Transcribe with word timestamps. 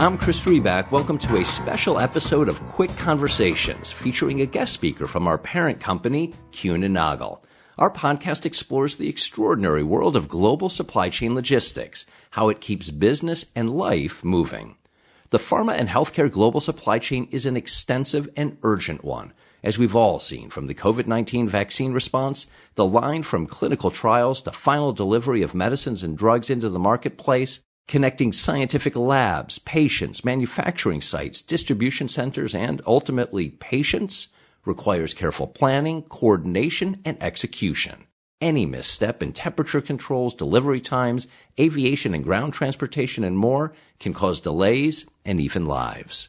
I'm 0.00 0.16
Chris 0.16 0.38
Riback. 0.44 0.92
Welcome 0.92 1.18
to 1.18 1.38
a 1.38 1.44
special 1.44 1.98
episode 1.98 2.48
of 2.48 2.64
Quick 2.66 2.96
Conversations 2.98 3.90
featuring 3.90 4.40
a 4.40 4.46
guest 4.46 4.72
speaker 4.72 5.08
from 5.08 5.26
our 5.26 5.38
parent 5.38 5.80
company, 5.80 6.34
Kuehne 6.52 6.88
Nagel. 6.88 7.42
Our 7.78 7.90
podcast 7.90 8.46
explores 8.46 8.94
the 8.94 9.08
extraordinary 9.08 9.82
world 9.82 10.14
of 10.14 10.28
global 10.28 10.68
supply 10.68 11.10
chain 11.10 11.34
logistics, 11.34 12.06
how 12.30 12.48
it 12.48 12.60
keeps 12.60 12.92
business 12.92 13.46
and 13.56 13.68
life 13.68 14.24
moving. 14.24 14.76
The 15.30 15.38
pharma 15.38 15.76
and 15.76 15.88
healthcare 15.88 16.30
global 16.30 16.60
supply 16.60 17.00
chain 17.00 17.26
is 17.32 17.44
an 17.44 17.56
extensive 17.56 18.28
and 18.36 18.56
urgent 18.62 19.02
one. 19.02 19.32
As 19.64 19.80
we've 19.80 19.96
all 19.96 20.20
seen 20.20 20.48
from 20.48 20.68
the 20.68 20.76
COVID-19 20.76 21.48
vaccine 21.48 21.92
response, 21.92 22.46
the 22.76 22.86
line 22.86 23.24
from 23.24 23.48
clinical 23.48 23.90
trials 23.90 24.42
to 24.42 24.52
final 24.52 24.92
delivery 24.92 25.42
of 25.42 25.56
medicines 25.56 26.04
and 26.04 26.16
drugs 26.16 26.50
into 26.50 26.68
the 26.68 26.78
marketplace 26.78 27.58
connecting 27.88 28.32
scientific 28.32 28.94
labs, 28.94 29.58
patients, 29.58 30.24
manufacturing 30.24 31.00
sites, 31.00 31.42
distribution 31.42 32.06
centers, 32.06 32.54
and 32.54 32.80
ultimately 32.86 33.48
patients 33.48 34.28
requires 34.64 35.14
careful 35.14 35.46
planning, 35.46 36.02
coordination, 36.02 37.00
and 37.04 37.20
execution. 37.22 38.04
Any 38.40 38.66
misstep 38.66 39.20
in 39.22 39.32
temperature 39.32 39.80
controls, 39.80 40.34
delivery 40.34 40.80
times, 40.80 41.26
aviation 41.58 42.14
and 42.14 42.22
ground 42.22 42.52
transportation, 42.52 43.24
and 43.24 43.36
more 43.36 43.72
can 43.98 44.12
cause 44.12 44.40
delays 44.40 45.06
and 45.24 45.40
even 45.40 45.64
lives. 45.64 46.28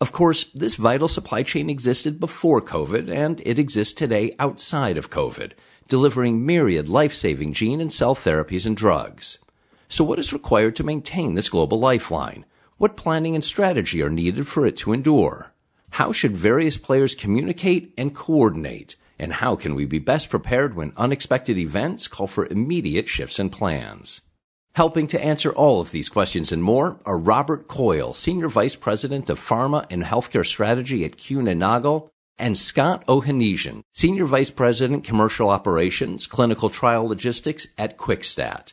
Of 0.00 0.10
course, 0.10 0.44
this 0.54 0.74
vital 0.74 1.06
supply 1.06 1.44
chain 1.44 1.70
existed 1.70 2.18
before 2.18 2.60
COVID, 2.60 3.08
and 3.08 3.40
it 3.46 3.58
exists 3.58 3.94
today 3.94 4.34
outside 4.40 4.96
of 4.96 5.10
COVID, 5.10 5.52
delivering 5.86 6.44
myriad 6.44 6.88
life-saving 6.88 7.52
gene 7.52 7.80
and 7.80 7.92
cell 7.92 8.16
therapies 8.16 8.66
and 8.66 8.76
drugs. 8.76 9.38
So 9.94 10.02
what 10.02 10.18
is 10.18 10.32
required 10.32 10.74
to 10.74 10.82
maintain 10.82 11.34
this 11.34 11.48
global 11.48 11.78
lifeline? 11.78 12.46
What 12.78 12.96
planning 12.96 13.36
and 13.36 13.44
strategy 13.44 14.02
are 14.02 14.10
needed 14.10 14.48
for 14.48 14.66
it 14.66 14.76
to 14.78 14.92
endure? 14.92 15.52
How 15.90 16.10
should 16.10 16.36
various 16.36 16.76
players 16.76 17.14
communicate 17.14 17.94
and 17.96 18.12
coordinate? 18.12 18.96
And 19.20 19.34
how 19.34 19.54
can 19.54 19.76
we 19.76 19.84
be 19.84 20.00
best 20.00 20.30
prepared 20.30 20.74
when 20.74 20.94
unexpected 20.96 21.58
events 21.58 22.08
call 22.08 22.26
for 22.26 22.46
immediate 22.46 23.08
shifts 23.08 23.38
in 23.38 23.50
plans? 23.50 24.22
Helping 24.74 25.06
to 25.06 25.24
answer 25.24 25.52
all 25.52 25.80
of 25.80 25.92
these 25.92 26.08
questions 26.08 26.50
and 26.50 26.64
more 26.64 26.98
are 27.06 27.16
Robert 27.16 27.68
Coyle, 27.68 28.14
Senior 28.14 28.48
Vice 28.48 28.74
President 28.74 29.30
of 29.30 29.38
Pharma 29.38 29.86
and 29.90 30.02
Healthcare 30.02 30.44
Strategy 30.44 31.04
at 31.04 31.18
Kuehne 31.18 31.56
Nagel, 31.56 32.10
and 32.36 32.58
Scott 32.58 33.06
Ohanesian, 33.06 33.84
Senior 33.92 34.24
Vice 34.24 34.50
President 34.50 35.04
Commercial 35.04 35.50
Operations, 35.50 36.26
Clinical 36.26 36.68
Trial 36.68 37.06
Logistics 37.06 37.68
at 37.78 37.96
Quickstat. 37.96 38.72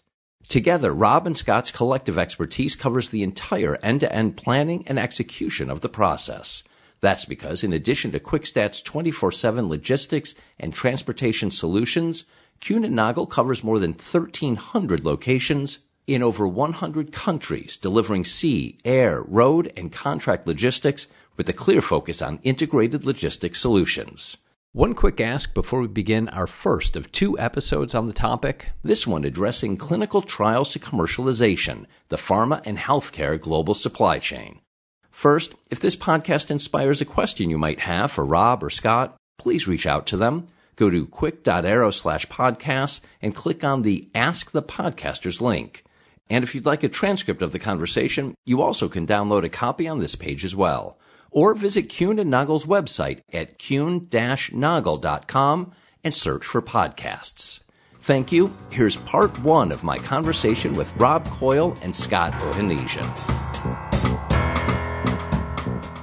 Together, 0.51 0.93
Rob 0.93 1.25
and 1.25 1.37
Scott's 1.37 1.71
collective 1.71 2.19
expertise 2.19 2.75
covers 2.75 3.07
the 3.07 3.23
entire 3.23 3.77
end-to-end 3.81 4.35
planning 4.35 4.83
and 4.85 4.99
execution 4.99 5.69
of 5.69 5.79
the 5.79 5.87
process. 5.87 6.65
That's 6.99 7.23
because 7.23 7.63
in 7.63 7.71
addition 7.71 8.11
to 8.11 8.19
Quickstat's 8.19 8.81
24-7 8.81 9.69
logistics 9.69 10.35
and 10.59 10.73
transportation 10.73 11.51
solutions, 11.51 12.25
Kuehne 12.59 13.29
covers 13.29 13.63
more 13.63 13.79
than 13.79 13.91
1,300 13.91 15.05
locations 15.05 15.79
in 16.05 16.21
over 16.21 16.45
100 16.45 17.13
countries, 17.13 17.77
delivering 17.77 18.25
sea, 18.25 18.77
air, 18.83 19.23
road, 19.23 19.71
and 19.77 19.93
contract 19.93 20.45
logistics 20.47 21.07
with 21.37 21.47
a 21.47 21.53
clear 21.53 21.81
focus 21.81 22.21
on 22.21 22.41
integrated 22.43 23.05
logistics 23.05 23.61
solutions. 23.61 24.35
One 24.73 24.93
quick 24.93 25.19
ask 25.19 25.53
before 25.53 25.81
we 25.81 25.89
begin 25.89 26.29
our 26.29 26.47
first 26.47 26.95
of 26.95 27.11
two 27.11 27.37
episodes 27.37 27.93
on 27.93 28.07
the 28.07 28.13
topic, 28.13 28.69
this 28.85 29.05
one 29.05 29.25
addressing 29.25 29.75
clinical 29.75 30.21
trials 30.21 30.71
to 30.71 30.79
commercialization, 30.79 31.87
the 32.07 32.15
pharma 32.15 32.61
and 32.65 32.77
healthcare 32.77 33.37
global 33.37 33.73
supply 33.73 34.17
chain. 34.17 34.61
First, 35.09 35.55
if 35.69 35.81
this 35.81 35.97
podcast 35.97 36.49
inspires 36.49 37.01
a 37.01 37.05
question 37.05 37.49
you 37.49 37.57
might 37.57 37.81
have 37.81 38.13
for 38.13 38.25
Rob 38.25 38.63
or 38.63 38.69
Scott, 38.69 39.17
please 39.37 39.67
reach 39.67 39.85
out 39.85 40.07
to 40.07 40.15
them. 40.15 40.45
Go 40.77 40.89
to 40.89 41.05
quick.aero 41.05 41.91
slash 41.91 42.25
podcasts 42.27 43.01
and 43.21 43.35
click 43.35 43.65
on 43.65 43.81
the 43.81 44.07
Ask 44.15 44.51
the 44.51 44.63
Podcasters 44.63 45.41
link. 45.41 45.83
And 46.29 46.45
if 46.45 46.55
you'd 46.55 46.65
like 46.65 46.85
a 46.85 46.87
transcript 46.87 47.41
of 47.41 47.51
the 47.51 47.59
conversation, 47.59 48.35
you 48.45 48.61
also 48.61 48.87
can 48.87 49.05
download 49.05 49.43
a 49.43 49.49
copy 49.49 49.85
on 49.89 49.99
this 49.99 50.15
page 50.15 50.45
as 50.45 50.55
well 50.55 50.97
or 51.31 51.55
visit 51.55 51.89
Kuehne 51.89 52.21
and 52.21 52.29
Nagel's 52.29 52.65
website 52.65 53.21
at 53.33 53.57
kuehne-nagel.com 53.57 55.71
and 56.03 56.13
search 56.13 56.45
for 56.45 56.61
podcasts. 56.61 57.63
Thank 58.01 58.31
you. 58.31 58.51
Here's 58.71 58.97
part 58.97 59.37
one 59.39 59.71
of 59.71 59.83
my 59.83 59.97
conversation 59.97 60.73
with 60.73 60.95
Rob 60.97 61.25
Coyle 61.29 61.75
and 61.81 61.95
Scott 61.95 62.33
Ohanesian. 62.33 63.07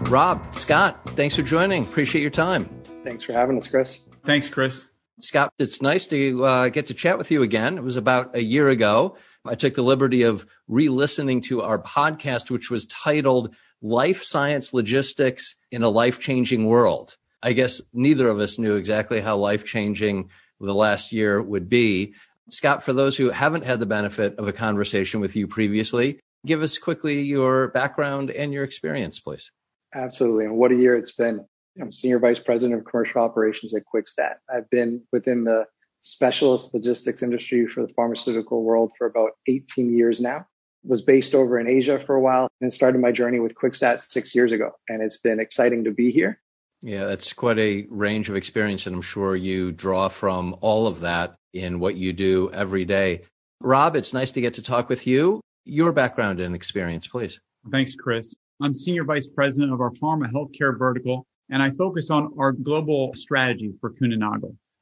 Rob, 0.08 0.54
Scott, 0.54 0.98
thanks 1.10 1.36
for 1.36 1.42
joining. 1.42 1.82
Appreciate 1.82 2.22
your 2.22 2.30
time. 2.30 2.68
Thanks 3.04 3.24
for 3.24 3.32
having 3.32 3.58
us, 3.58 3.68
Chris. 3.68 4.08
Thanks, 4.24 4.48
Chris. 4.48 4.86
Scott, 5.20 5.52
it's 5.58 5.82
nice 5.82 6.06
to 6.06 6.44
uh, 6.44 6.68
get 6.68 6.86
to 6.86 6.94
chat 6.94 7.18
with 7.18 7.30
you 7.30 7.42
again. 7.42 7.76
It 7.76 7.82
was 7.82 7.96
about 7.96 8.36
a 8.36 8.42
year 8.42 8.68
ago. 8.68 9.16
I 9.44 9.56
took 9.56 9.74
the 9.74 9.82
liberty 9.82 10.22
of 10.22 10.46
re 10.68 10.88
listening 10.88 11.40
to 11.42 11.62
our 11.62 11.82
podcast, 11.82 12.50
which 12.50 12.70
was 12.70 12.86
titled 12.86 13.54
life 13.82 14.24
science 14.24 14.72
logistics 14.72 15.54
in 15.70 15.82
a 15.82 15.88
life 15.88 16.18
changing 16.18 16.66
world. 16.66 17.16
I 17.42 17.52
guess 17.52 17.80
neither 17.92 18.28
of 18.28 18.40
us 18.40 18.58
knew 18.58 18.76
exactly 18.76 19.20
how 19.20 19.36
life 19.36 19.64
changing 19.64 20.30
the 20.60 20.74
last 20.74 21.12
year 21.12 21.40
would 21.40 21.68
be. 21.68 22.14
Scott, 22.50 22.82
for 22.82 22.92
those 22.92 23.16
who 23.16 23.30
haven't 23.30 23.64
had 23.64 23.78
the 23.78 23.86
benefit 23.86 24.36
of 24.38 24.48
a 24.48 24.52
conversation 24.52 25.20
with 25.20 25.36
you 25.36 25.46
previously, 25.46 26.18
give 26.44 26.62
us 26.62 26.78
quickly 26.78 27.22
your 27.22 27.68
background 27.68 28.30
and 28.30 28.52
your 28.52 28.64
experience, 28.64 29.20
please. 29.20 29.52
Absolutely. 29.94 30.46
And 30.46 30.56
what 30.56 30.72
a 30.72 30.76
year 30.76 30.96
it's 30.96 31.14
been. 31.14 31.44
I'm 31.80 31.92
Senior 31.92 32.18
Vice 32.18 32.40
President 32.40 32.80
of 32.80 32.86
Commercial 32.86 33.22
Operations 33.22 33.74
at 33.74 33.84
Quickstat. 33.94 34.36
I've 34.52 34.68
been 34.68 35.02
within 35.12 35.44
the 35.44 35.64
specialist 36.00 36.74
logistics 36.74 37.22
industry 37.22 37.66
for 37.66 37.82
the 37.82 37.92
pharmaceutical 37.94 38.64
world 38.64 38.92
for 38.98 39.06
about 39.06 39.32
18 39.46 39.96
years 39.96 40.20
now 40.20 40.46
was 40.84 41.02
based 41.02 41.34
over 41.34 41.58
in 41.58 41.68
Asia 41.68 42.02
for 42.04 42.14
a 42.14 42.20
while 42.20 42.48
and 42.60 42.72
started 42.72 43.00
my 43.00 43.12
journey 43.12 43.40
with 43.40 43.54
Quickstat 43.54 44.00
six 44.00 44.34
years 44.34 44.52
ago. 44.52 44.70
And 44.88 45.02
it's 45.02 45.20
been 45.20 45.40
exciting 45.40 45.84
to 45.84 45.90
be 45.90 46.10
here. 46.10 46.40
Yeah, 46.80 47.06
that's 47.06 47.32
quite 47.32 47.58
a 47.58 47.86
range 47.90 48.28
of 48.28 48.36
experience. 48.36 48.86
And 48.86 48.94
I'm 48.94 49.02
sure 49.02 49.34
you 49.34 49.72
draw 49.72 50.08
from 50.08 50.56
all 50.60 50.86
of 50.86 51.00
that 51.00 51.34
in 51.52 51.80
what 51.80 51.96
you 51.96 52.12
do 52.12 52.50
every 52.52 52.84
day. 52.84 53.22
Rob, 53.60 53.96
it's 53.96 54.12
nice 54.12 54.30
to 54.32 54.40
get 54.40 54.54
to 54.54 54.62
talk 54.62 54.88
with 54.88 55.06
you. 55.06 55.40
Your 55.64 55.92
background 55.92 56.40
and 56.40 56.54
experience, 56.54 57.08
please. 57.08 57.40
Thanks, 57.70 57.94
Chris. 57.96 58.34
I'm 58.62 58.72
Senior 58.72 59.04
Vice 59.04 59.26
President 59.26 59.72
of 59.72 59.80
our 59.80 59.90
Pharma 59.90 60.30
Healthcare 60.30 60.78
Vertical, 60.78 61.26
and 61.50 61.62
I 61.62 61.70
focus 61.70 62.10
on 62.10 62.32
our 62.38 62.52
global 62.52 63.12
strategy 63.14 63.72
for 63.80 63.90
Kuehne 63.90 64.18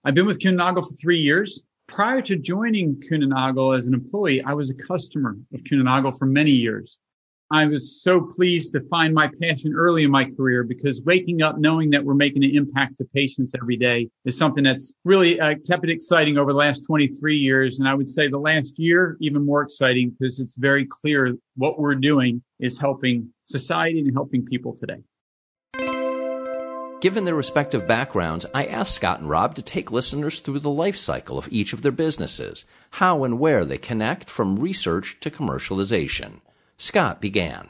I've 0.04 0.14
been 0.14 0.26
with 0.26 0.38
Kuehne 0.38 0.74
for 0.74 0.94
three 0.96 1.18
years. 1.18 1.64
Prior 1.88 2.20
to 2.22 2.36
joining 2.36 2.96
Kuehne 2.96 3.76
as 3.76 3.86
an 3.86 3.94
employee, 3.94 4.42
I 4.42 4.54
was 4.54 4.70
a 4.70 4.74
customer 4.74 5.36
of 5.54 5.60
Kuehne 5.62 6.18
for 6.18 6.26
many 6.26 6.50
years. 6.50 6.98
I 7.52 7.64
was 7.66 8.02
so 8.02 8.20
pleased 8.20 8.72
to 8.72 8.80
find 8.90 9.14
my 9.14 9.30
passion 9.40 9.72
early 9.72 10.02
in 10.02 10.10
my 10.10 10.24
career 10.24 10.64
because 10.64 11.00
waking 11.02 11.42
up 11.42 11.58
knowing 11.58 11.90
that 11.90 12.04
we're 12.04 12.14
making 12.14 12.42
an 12.42 12.50
impact 12.50 12.98
to 12.98 13.04
patients 13.14 13.54
every 13.54 13.76
day 13.76 14.10
is 14.24 14.36
something 14.36 14.64
that's 14.64 14.94
really 15.04 15.38
uh, 15.38 15.54
kept 15.64 15.84
it 15.84 15.90
exciting 15.90 16.38
over 16.38 16.52
the 16.52 16.58
last 16.58 16.80
23 16.80 17.36
years. 17.36 17.78
And 17.78 17.88
I 17.88 17.94
would 17.94 18.08
say 18.08 18.26
the 18.26 18.36
last 18.36 18.80
year, 18.80 19.16
even 19.20 19.46
more 19.46 19.62
exciting 19.62 20.10
because 20.10 20.40
it's 20.40 20.56
very 20.56 20.86
clear 20.86 21.36
what 21.54 21.78
we're 21.78 21.94
doing 21.94 22.42
is 22.58 22.80
helping 22.80 23.32
society 23.44 24.00
and 24.00 24.12
helping 24.12 24.44
people 24.44 24.74
today. 24.74 24.98
Given 27.06 27.24
their 27.24 27.36
respective 27.36 27.86
backgrounds, 27.86 28.46
I 28.52 28.66
asked 28.66 28.96
Scott 28.96 29.20
and 29.20 29.30
Rob 29.30 29.54
to 29.54 29.62
take 29.62 29.92
listeners 29.92 30.40
through 30.40 30.58
the 30.58 30.70
life 30.70 30.96
cycle 30.96 31.38
of 31.38 31.46
each 31.52 31.72
of 31.72 31.82
their 31.82 31.92
businesses, 31.92 32.64
how 32.90 33.22
and 33.22 33.38
where 33.38 33.64
they 33.64 33.78
connect 33.78 34.28
from 34.28 34.58
research 34.58 35.16
to 35.20 35.30
commercialization. 35.30 36.40
Scott 36.78 37.20
began. 37.20 37.68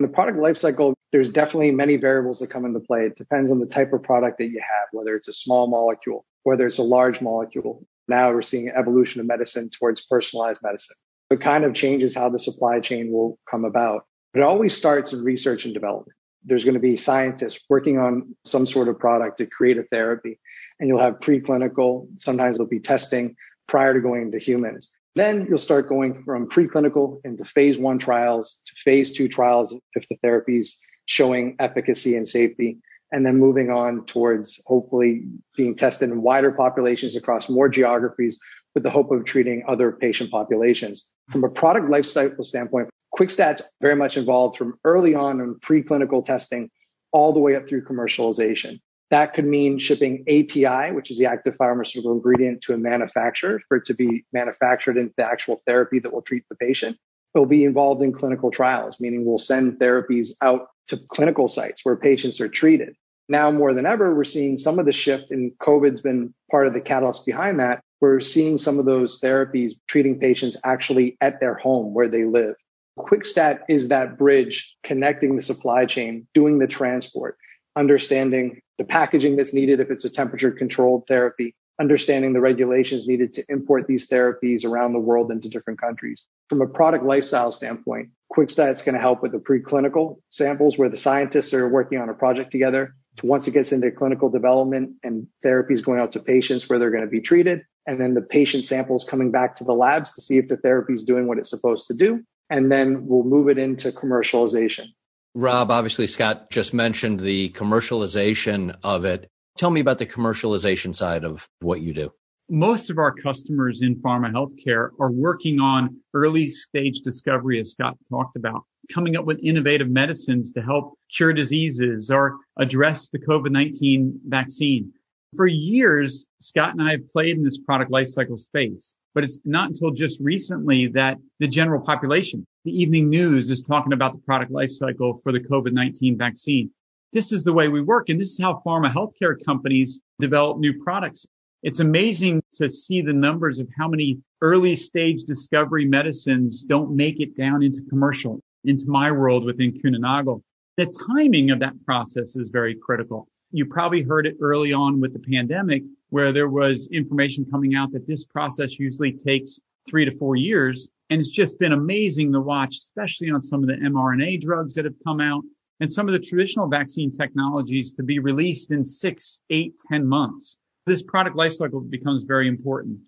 In 0.00 0.06
the 0.06 0.12
product 0.12 0.38
life 0.38 0.58
cycle, 0.58 0.92
there's 1.12 1.30
definitely 1.30 1.70
many 1.70 1.96
variables 1.96 2.40
that 2.40 2.50
come 2.50 2.66
into 2.66 2.78
play. 2.78 3.06
It 3.06 3.16
depends 3.16 3.50
on 3.50 3.58
the 3.58 3.66
type 3.66 3.94
of 3.94 4.02
product 4.02 4.36
that 4.36 4.50
you 4.50 4.60
have, 4.60 4.88
whether 4.92 5.16
it's 5.16 5.28
a 5.28 5.32
small 5.32 5.66
molecule, 5.66 6.26
whether 6.42 6.66
it's 6.66 6.76
a 6.76 6.82
large 6.82 7.22
molecule. 7.22 7.86
Now 8.06 8.32
we're 8.34 8.42
seeing 8.42 8.68
evolution 8.68 9.18
of 9.22 9.26
medicine 9.26 9.70
towards 9.70 10.04
personalized 10.04 10.60
medicine. 10.62 10.98
It 11.30 11.40
kind 11.40 11.64
of 11.64 11.72
changes 11.72 12.14
how 12.14 12.28
the 12.28 12.38
supply 12.38 12.80
chain 12.80 13.10
will 13.10 13.38
come 13.50 13.64
about. 13.64 14.04
But 14.34 14.40
it 14.40 14.44
always 14.44 14.76
starts 14.76 15.14
in 15.14 15.24
research 15.24 15.64
and 15.64 15.72
development 15.72 16.18
there's 16.44 16.64
going 16.64 16.74
to 16.74 16.80
be 16.80 16.96
scientists 16.96 17.64
working 17.68 17.98
on 17.98 18.34
some 18.44 18.66
sort 18.66 18.88
of 18.88 18.98
product 18.98 19.38
to 19.38 19.46
create 19.46 19.78
a 19.78 19.82
therapy. 19.84 20.38
And 20.78 20.88
you'll 20.88 21.00
have 21.00 21.20
preclinical, 21.20 22.08
sometimes 22.18 22.56
it'll 22.56 22.66
be 22.66 22.80
testing 22.80 23.36
prior 23.66 23.94
to 23.94 24.00
going 24.00 24.22
into 24.22 24.38
humans. 24.38 24.94
Then 25.14 25.46
you'll 25.48 25.58
start 25.58 25.88
going 25.88 26.22
from 26.24 26.48
preclinical 26.48 27.20
into 27.24 27.44
phase 27.44 27.78
one 27.78 27.98
trials 27.98 28.60
to 28.66 28.72
phase 28.76 29.12
two 29.12 29.28
trials 29.28 29.78
if 29.94 30.08
the 30.08 30.16
therapy's 30.22 30.80
showing 31.06 31.56
efficacy 31.60 32.16
and 32.16 32.26
safety. 32.26 32.78
And 33.12 33.24
then 33.24 33.38
moving 33.38 33.70
on 33.70 34.06
towards 34.06 34.60
hopefully 34.66 35.22
being 35.56 35.76
tested 35.76 36.10
in 36.10 36.22
wider 36.22 36.50
populations 36.50 37.14
across 37.14 37.48
more 37.48 37.68
geographies 37.68 38.40
with 38.74 38.82
the 38.82 38.90
hope 38.90 39.12
of 39.12 39.24
treating 39.24 39.62
other 39.68 39.92
patient 39.92 40.32
populations. 40.32 41.04
From 41.30 41.44
a 41.44 41.48
product 41.48 41.88
lifecycle 41.88 42.44
standpoint, 42.44 42.90
QuickStat's 43.16 43.70
very 43.80 43.96
much 43.96 44.16
involved 44.16 44.56
from 44.56 44.74
early 44.84 45.14
on 45.14 45.40
in 45.40 45.54
preclinical 45.56 46.24
testing 46.24 46.70
all 47.12 47.32
the 47.32 47.40
way 47.40 47.54
up 47.54 47.68
through 47.68 47.84
commercialization. 47.84 48.80
That 49.10 49.34
could 49.34 49.44
mean 49.44 49.78
shipping 49.78 50.24
API, 50.28 50.92
which 50.92 51.10
is 51.10 51.18
the 51.18 51.26
active 51.26 51.54
pharmaceutical 51.54 52.12
ingredient, 52.12 52.62
to 52.62 52.74
a 52.74 52.78
manufacturer 52.78 53.60
for 53.68 53.76
it 53.76 53.84
to 53.84 53.94
be 53.94 54.24
manufactured 54.32 54.96
into 54.96 55.14
the 55.16 55.24
actual 55.24 55.60
therapy 55.64 56.00
that 56.00 56.12
will 56.12 56.22
treat 56.22 56.42
the 56.48 56.56
patient. 56.56 56.96
It'll 57.34 57.46
be 57.46 57.64
involved 57.64 58.02
in 58.02 58.12
clinical 58.12 58.50
trials, 58.50 59.00
meaning 59.00 59.24
we'll 59.24 59.38
send 59.38 59.78
therapies 59.78 60.30
out 60.40 60.68
to 60.88 60.96
clinical 60.96 61.46
sites 61.46 61.82
where 61.84 61.96
patients 61.96 62.40
are 62.40 62.48
treated. 62.48 62.96
Now 63.28 63.50
more 63.50 63.72
than 63.72 63.86
ever, 63.86 64.14
we're 64.14 64.24
seeing 64.24 64.58
some 64.58 64.78
of 64.78 64.86
the 64.86 64.92
shift 64.92 65.30
and 65.30 65.52
COVID's 65.58 66.00
been 66.00 66.34
part 66.50 66.66
of 66.66 66.74
the 66.74 66.80
catalyst 66.80 67.24
behind 67.24 67.60
that. 67.60 67.80
We're 68.00 68.20
seeing 68.20 68.58
some 68.58 68.78
of 68.78 68.84
those 68.84 69.20
therapies 69.20 69.72
treating 69.86 70.18
patients 70.18 70.56
actually 70.64 71.16
at 71.20 71.40
their 71.40 71.54
home 71.54 71.94
where 71.94 72.08
they 72.08 72.24
live. 72.24 72.54
QuickStat 72.98 73.62
is 73.68 73.88
that 73.88 74.16
bridge 74.18 74.76
connecting 74.82 75.36
the 75.36 75.42
supply 75.42 75.84
chain, 75.86 76.26
doing 76.32 76.58
the 76.58 76.66
transport, 76.66 77.36
understanding 77.76 78.60
the 78.78 78.84
packaging 78.84 79.36
that's 79.36 79.54
needed 79.54 79.80
if 79.80 79.90
it's 79.90 80.04
a 80.04 80.10
temperature 80.10 80.52
controlled 80.52 81.06
therapy, 81.06 81.54
understanding 81.80 82.32
the 82.32 82.40
regulations 82.40 83.06
needed 83.06 83.32
to 83.32 83.44
import 83.48 83.86
these 83.86 84.08
therapies 84.08 84.64
around 84.64 84.92
the 84.92 85.00
world 85.00 85.30
into 85.30 85.48
different 85.48 85.80
countries. 85.80 86.26
From 86.48 86.62
a 86.62 86.68
product 86.68 87.04
lifestyle 87.04 87.50
standpoint, 87.52 88.10
QuickStat's 88.32 88.82
going 88.82 88.94
to 88.94 89.00
help 89.00 89.22
with 89.22 89.32
the 89.32 89.38
preclinical 89.38 90.18
samples 90.30 90.78
where 90.78 90.88
the 90.88 90.96
scientists 90.96 91.52
are 91.54 91.68
working 91.68 91.98
on 91.98 92.08
a 92.08 92.14
project 92.14 92.50
together 92.50 92.94
to 93.16 93.26
once 93.26 93.46
it 93.46 93.54
gets 93.54 93.72
into 93.72 93.90
clinical 93.90 94.28
development 94.28 94.90
and 95.02 95.26
therapies 95.44 95.84
going 95.84 96.00
out 96.00 96.12
to 96.12 96.20
patients 96.20 96.68
where 96.68 96.78
they're 96.78 96.90
going 96.90 97.04
to 97.04 97.10
be 97.10 97.20
treated. 97.20 97.62
And 97.86 98.00
then 98.00 98.14
the 98.14 98.22
patient 98.22 98.64
samples 98.64 99.04
coming 99.04 99.30
back 99.30 99.56
to 99.56 99.64
the 99.64 99.74
labs 99.74 100.14
to 100.14 100.20
see 100.20 100.38
if 100.38 100.48
the 100.48 100.56
therapy 100.56 100.94
is 100.94 101.04
doing 101.04 101.26
what 101.26 101.38
it's 101.38 101.50
supposed 101.50 101.88
to 101.88 101.94
do. 101.94 102.24
And 102.54 102.70
then 102.70 103.08
we'll 103.08 103.24
move 103.24 103.48
it 103.48 103.58
into 103.58 103.90
commercialization. 103.90 104.86
Rob, 105.34 105.72
obviously, 105.72 106.06
Scott 106.06 106.50
just 106.50 106.72
mentioned 106.72 107.18
the 107.18 107.50
commercialization 107.50 108.76
of 108.84 109.04
it. 109.04 109.28
Tell 109.58 109.72
me 109.72 109.80
about 109.80 109.98
the 109.98 110.06
commercialization 110.06 110.94
side 110.94 111.24
of 111.24 111.48
what 111.62 111.80
you 111.80 111.92
do. 111.92 112.12
Most 112.48 112.90
of 112.90 112.98
our 112.98 113.12
customers 113.12 113.82
in 113.82 113.96
pharma 113.96 114.32
healthcare 114.32 114.90
are 115.00 115.10
working 115.10 115.58
on 115.58 115.96
early 116.14 116.48
stage 116.48 117.00
discovery, 117.00 117.58
as 117.58 117.72
Scott 117.72 117.96
talked 118.08 118.36
about, 118.36 118.62
coming 118.92 119.16
up 119.16 119.24
with 119.24 119.40
innovative 119.42 119.90
medicines 119.90 120.52
to 120.52 120.62
help 120.62 120.96
cure 121.12 121.32
diseases 121.32 122.08
or 122.08 122.36
address 122.56 123.08
the 123.08 123.18
COVID-19 123.18 124.12
vaccine. 124.28 124.92
For 125.36 125.46
years, 125.46 126.26
Scott 126.40 126.72
and 126.72 126.82
I 126.82 126.92
have 126.92 127.08
played 127.08 127.36
in 127.36 127.42
this 127.42 127.58
product 127.58 127.90
lifecycle 127.90 128.38
space, 128.38 128.96
but 129.14 129.24
it's 129.24 129.38
not 129.44 129.68
until 129.68 129.90
just 129.90 130.20
recently 130.20 130.86
that 130.88 131.18
the 131.40 131.48
general 131.48 131.80
population, 131.80 132.46
the 132.64 132.70
evening 132.70 133.08
news 133.08 133.50
is 133.50 133.62
talking 133.62 133.92
about 133.92 134.12
the 134.12 134.18
product 134.18 134.52
lifecycle 134.52 135.22
for 135.22 135.32
the 135.32 135.40
COVID-19 135.40 136.18
vaccine. 136.18 136.70
This 137.12 137.32
is 137.32 137.44
the 137.44 137.52
way 137.52 137.68
we 137.68 137.80
work. 137.80 138.08
And 138.08 138.20
this 138.20 138.32
is 138.32 138.40
how 138.40 138.62
pharma 138.66 138.92
healthcare 138.92 139.36
companies 139.44 140.00
develop 140.18 140.58
new 140.58 140.82
products. 140.82 141.26
It's 141.62 141.80
amazing 141.80 142.42
to 142.54 142.68
see 142.68 143.00
the 143.00 143.12
numbers 143.12 143.58
of 143.58 143.68
how 143.76 143.88
many 143.88 144.18
early 144.42 144.76
stage 144.76 145.22
discovery 145.22 145.86
medicines 145.86 146.62
don't 146.62 146.94
make 146.94 147.20
it 147.20 147.34
down 147.34 147.62
into 147.62 147.82
commercial, 147.88 148.40
into 148.64 148.84
my 148.86 149.10
world 149.10 149.44
within 149.44 149.72
Kuehne 149.72 150.42
The 150.76 150.94
timing 151.08 151.50
of 151.50 151.60
that 151.60 151.80
process 151.86 152.36
is 152.36 152.50
very 152.50 152.74
critical. 152.74 153.28
You 153.54 153.64
probably 153.64 154.02
heard 154.02 154.26
it 154.26 154.36
early 154.40 154.72
on 154.72 155.00
with 155.00 155.12
the 155.12 155.20
pandemic 155.20 155.84
where 156.10 156.32
there 156.32 156.48
was 156.48 156.88
information 156.92 157.46
coming 157.48 157.76
out 157.76 157.92
that 157.92 158.04
this 158.04 158.24
process 158.24 158.80
usually 158.80 159.12
takes 159.12 159.60
three 159.88 160.04
to 160.04 160.10
four 160.10 160.34
years. 160.34 160.88
And 161.08 161.20
it's 161.20 161.30
just 161.30 161.60
been 161.60 161.70
amazing 161.70 162.32
to 162.32 162.40
watch, 162.40 162.74
especially 162.74 163.30
on 163.30 163.42
some 163.42 163.62
of 163.62 163.68
the 163.68 163.74
mRNA 163.74 164.40
drugs 164.40 164.74
that 164.74 164.84
have 164.84 164.96
come 165.06 165.20
out 165.20 165.44
and 165.78 165.88
some 165.88 166.08
of 166.08 166.14
the 166.14 166.18
traditional 166.18 166.66
vaccine 166.66 167.12
technologies 167.12 167.92
to 167.92 168.02
be 168.02 168.18
released 168.18 168.72
in 168.72 168.84
six, 168.84 169.38
eight, 169.50 169.74
ten 169.88 170.04
months. 170.04 170.56
This 170.86 171.02
product 171.02 171.36
lifecycle 171.36 171.88
becomes 171.88 172.24
very 172.24 172.48
important. 172.48 172.98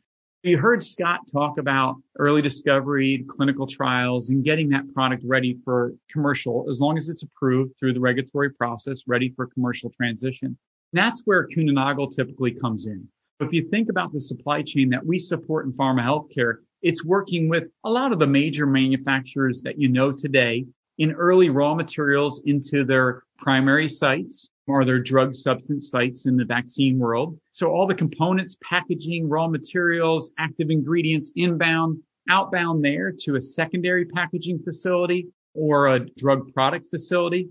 You 0.47 0.59
heard 0.59 0.81
Scott 0.85 1.23
talk 1.33 1.59
about 1.59 1.97
early 2.21 2.41
discovery, 2.41 3.25
clinical 3.27 3.67
trials, 3.67 4.31
and 4.31 4.45
getting 4.45 4.69
that 4.69 4.87
product 4.95 5.25
ready 5.27 5.59
for 5.65 5.93
commercial 6.09 6.69
as 6.71 6.81
long 6.81 6.97
as 6.97 7.09
it's 7.09 7.25
approved 7.25 7.77
through 7.77 7.95
the 7.95 8.01
regulatory 8.01 8.51
process, 8.53 9.01
ready 9.09 9.33
for 9.35 9.49
commercial 9.49 9.91
transition. 9.91 10.57
That's 10.93 11.23
where 11.25 11.49
Kuehne 11.49 12.15
typically 12.15 12.53
comes 12.53 12.87
in. 12.87 13.09
If 13.41 13.53
you 13.53 13.63
think 13.63 13.89
about 13.91 14.13
the 14.13 14.21
supply 14.21 14.63
chain 14.63 14.89
that 14.91 15.05
we 15.05 15.19
support 15.19 15.67
in 15.67 15.73
pharma 15.73 16.05
healthcare, 16.05 16.59
it's 16.81 17.05
working 17.05 17.49
with 17.49 17.69
a 17.83 17.91
lot 17.91 18.13
of 18.13 18.21
the 18.21 18.29
major 18.29 18.67
manufacturers 18.67 19.63
that 19.63 19.81
you 19.81 19.89
know 19.89 20.13
today 20.13 20.65
in 20.99 21.11
early 21.11 21.51
raw 21.51 21.75
materials 21.75 22.41
into 22.45 22.85
their 22.85 23.25
primary 23.38 23.88
sites 23.88 24.50
are 24.69 24.85
their 24.85 24.99
drug 24.99 25.35
substance 25.35 25.91
sites 25.91 26.27
in 26.27 26.37
the 26.37 26.44
vaccine 26.44 26.99
world. 26.99 27.38
So 27.53 27.71
all 27.71 27.87
the 27.87 27.94
components, 27.94 28.56
packaging, 28.62 29.29
raw 29.29 29.49
materials, 29.49 30.33
active 30.38 30.71
ingredients, 30.71 31.31
inbound, 31.37 31.99
outbound 32.29 32.85
there 32.85 33.12
to 33.21 33.37
a 33.37 33.41
secondary 33.41 34.05
packaging 34.05 34.61
facility 34.65 35.29
or 35.55 35.88
a 35.88 36.00
drug 36.00 36.53
product 36.53 36.87
facility. 36.91 37.49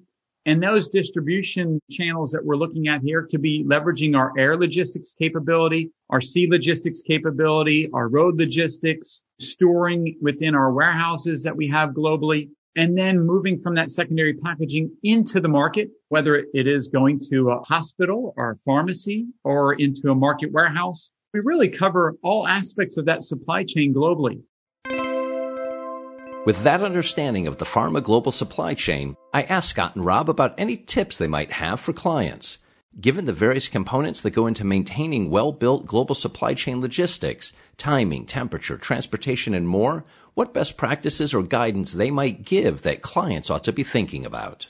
And 0.48 0.62
those 0.62 0.90
distribution 0.90 1.80
channels 1.90 2.32
that 2.32 2.46
we're 2.46 2.56
looking 2.56 2.88
at 2.88 3.02
here 3.02 3.24
could 3.24 3.42
be 3.42 3.64
leveraging 3.64 4.16
our 4.16 4.32
air 4.38 4.56
logistics 4.56 5.12
capability, 5.14 5.90
our 6.12 6.22
sea 6.22 6.48
logistics 6.48 7.02
capability, 7.02 7.90
our 7.94 8.10
road 8.10 8.38
logistics, 8.38 9.22
storing 9.40 10.16
within 10.22 10.54
our 10.54 10.72
warehouses 10.72 11.42
that 11.44 11.56
we 11.56 11.68
have 11.70 11.92
globally, 11.92 12.50
and 12.76 12.98
then 12.98 13.20
moving 13.20 13.58
from 13.58 13.76
that 13.76 13.92
secondary 13.92 14.34
packaging 14.34 14.92
into 15.04 15.40
the 15.40 15.48
market, 15.48 15.90
whether 16.10 16.36
it 16.54 16.68
is 16.68 16.88
going 16.88 17.20
to 17.32 17.52
a 17.52 17.60
hospital 17.62 18.34
or 18.38 18.52
a 18.52 18.58
pharmacy 18.66 19.28
or 19.44 19.74
into 19.74 20.12
a 20.12 20.16
market 20.16 20.52
warehouse. 20.52 21.12
We 21.34 21.40
really 21.40 21.70
cover 21.70 22.16
all 22.24 22.48
aspects 22.48 22.98
of 22.98 23.06
that 23.06 23.24
supply 23.24 23.64
chain 23.64 23.94
globally. 23.94 24.42
With 26.46 26.62
that 26.64 26.84
understanding 26.84 27.48
of 27.48 27.58
the 27.58 27.66
pharma 27.66 28.04
global 28.04 28.32
supply 28.32 28.76
chain, 28.76 29.16
I 29.34 29.44
asked 29.44 29.70
Scott 29.70 29.96
and 29.96 30.06
Rob 30.06 30.30
about 30.30 30.54
any 30.60 30.78
tips 30.78 31.18
they 31.18 31.28
might 31.28 31.54
have 31.54 31.80
for 31.80 31.92
clients. 31.92 32.60
Given 33.02 33.26
the 33.26 33.34
various 33.34 33.68
components 33.68 34.22
that 34.22 34.30
go 34.30 34.48
into 34.48 34.64
maintaining 34.64 35.30
well 35.30 35.52
built 35.52 35.86
global 35.86 36.16
supply 36.16 36.54
chain 36.54 36.80
logistics, 36.80 37.52
timing, 37.78 38.26
temperature, 38.26 38.78
transportation, 38.78 39.54
and 39.54 39.68
more, 39.68 40.06
what 40.36 40.54
best 40.54 40.78
practices 40.78 41.34
or 41.34 41.44
guidance 41.44 41.94
they 41.94 42.12
might 42.12 42.44
give 42.44 42.84
that 42.84 43.02
clients 43.02 43.50
ought 43.50 43.64
to 43.64 43.74
be 43.74 43.84
thinking 43.84 44.26
about. 44.26 44.70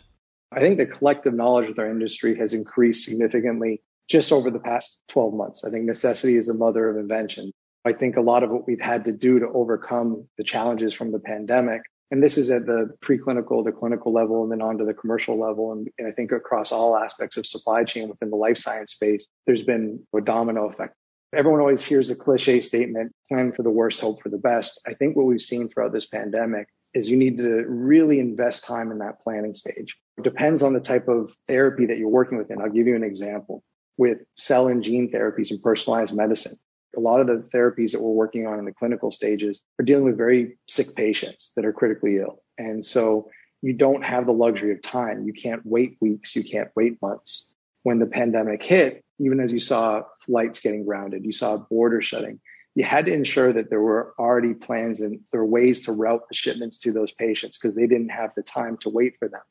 I 0.52 0.62
think 0.62 0.78
the 0.78 0.86
collective 0.86 1.34
knowledge 1.34 1.70
of 1.70 1.78
our 1.78 1.90
industry 1.90 2.38
has 2.38 2.54
increased 2.54 3.06
significantly 3.06 3.82
just 4.08 4.32
over 4.32 4.50
the 4.50 4.60
past 4.60 5.02
12 5.10 5.34
months. 5.34 5.66
I 5.66 5.72
think 5.72 5.86
necessity 5.86 6.38
is 6.38 6.48
the 6.48 6.54
mother 6.54 6.90
of 6.90 6.98
invention. 6.98 7.52
I 7.84 7.92
think 7.92 8.16
a 8.16 8.22
lot 8.22 8.44
of 8.44 8.50
what 8.50 8.66
we've 8.66 8.80
had 8.80 9.06
to 9.06 9.12
do 9.12 9.40
to 9.40 9.48
overcome 9.48 10.28
the 10.38 10.44
challenges 10.44 10.94
from 10.94 11.12
the 11.12 11.20
pandemic 11.20 11.82
and 12.12 12.24
this 12.24 12.38
is 12.38 12.52
at 12.52 12.66
the 12.66 12.92
preclinical, 13.02 13.64
the 13.66 13.72
clinical 13.72 14.14
level, 14.14 14.44
and 14.44 14.52
then 14.52 14.62
on 14.62 14.78
to 14.78 14.86
the 14.86 14.94
commercial 14.94 15.40
level. 15.40 15.72
And, 15.72 15.90
and, 15.98 16.08
I 16.08 16.12
think 16.12 16.32
across 16.32 16.72
all 16.72 16.96
aspects 16.96 17.38
of 17.38 17.48
supply 17.48 17.84
chain 17.84 18.10
within 18.10 18.30
the 18.30 18.36
life 18.36 18.58
science 18.58 18.94
space, 18.94 19.28
there's 19.46 19.64
been 19.64 20.06
a 20.16 20.22
domino 20.22 20.70
effect. 20.70 20.96
Everyone 21.36 21.60
always 21.60 21.84
hears 21.84 22.10
a 22.10 22.16
cliche 22.16 22.60
statement, 22.60 23.14
plan 23.30 23.52
for 23.52 23.64
the 23.64 23.70
worst, 23.70 24.02
hope 24.02 24.22
for 24.22 24.30
the 24.30 24.38
best. 24.38 24.82
I 24.88 24.94
think 24.94 25.16
what 25.16 25.26
we've 25.26 25.42
seen 25.42 25.68
throughout 25.68 25.92
this 25.92 26.06
pandemic 26.06 26.68
is 26.94 27.10
you 27.10 27.18
need 27.18 27.38
to 27.40 27.66
really 27.68 28.20
invest 28.20 28.64
time 28.64 28.92
in 28.92 29.00
that 29.00 29.20
planning 29.20 29.54
stage. 29.54 29.96
It 30.18 30.24
depends 30.24 30.64
on 30.64 30.74
the 30.74 30.80
type 30.80 31.08
of 31.08 31.36
therapy 31.48 31.88
that 31.88 31.98
you're 31.98 32.08
working 32.08 32.38
within. 32.38 32.62
I'll 32.62 32.70
give 32.70 32.88
you 32.88 32.96
an 32.96 33.04
example 33.04 33.64
with 33.98 34.20
cell 34.38 34.68
and 34.68 34.84
gene 34.84 35.12
therapies 35.12 35.52
and 35.52 35.62
personalized 35.62 36.16
medicine 36.16 36.58
a 36.96 37.00
lot 37.00 37.20
of 37.20 37.28
the 37.28 37.48
therapies 37.56 37.92
that 37.92 38.02
we're 38.02 38.12
working 38.12 38.48
on 38.48 38.60
in 38.60 38.66
the 38.66 38.74
clinical 38.74 39.12
stages 39.12 39.64
are 39.80 39.86
dealing 39.86 40.06
with 40.06 40.18
very 40.18 40.58
sick 40.68 40.96
patients 40.96 41.52
that 41.56 41.66
are 41.66 41.74
critically 41.74 42.18
ill. 42.18 42.42
And 42.58 42.84
so 42.84 43.30
you 43.62 43.74
don't 43.74 44.04
have 44.04 44.26
the 44.26 44.32
luxury 44.32 44.72
of 44.72 44.82
time. 44.82 45.26
You 45.26 45.34
can't 45.34 45.62
wait 45.66 45.98
weeks. 46.02 46.36
You 46.36 46.44
can't 46.44 46.70
wait 46.76 47.02
months. 47.02 47.54
When 47.84 48.00
the 48.00 48.06
pandemic 48.06 48.64
hit, 48.64 49.04
even 49.20 49.40
as 49.40 49.52
you 49.52 49.60
saw 49.60 50.04
flights 50.20 50.60
getting 50.60 50.86
grounded, 50.86 51.26
you 51.26 51.32
saw 51.32 51.58
border 51.58 52.02
shutting, 52.02 52.40
you 52.76 52.84
had 52.84 53.06
to 53.06 53.14
ensure 53.14 53.54
that 53.54 53.70
there 53.70 53.82
were 53.82 54.14
already 54.20 54.54
plans 54.54 55.02
and 55.02 55.22
there 55.32 55.42
were 55.42 55.50
ways 55.50 55.86
to 55.86 55.92
route 55.92 56.24
the 56.30 56.36
shipments 56.36 56.80
to 56.80 56.92
those 56.92 57.12
patients 57.12 57.58
because 57.58 57.76
they 57.76 57.88
didn't 57.88 58.10
have 58.10 58.34
the 58.36 58.44
time 58.44 58.78
to 58.78 58.90
wait 58.90 59.14
for 59.20 59.30
them 59.30 59.42